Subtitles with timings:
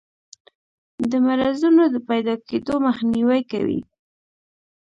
[1.11, 3.81] د مرضونو د پیداکیدو مخنیوی کوي.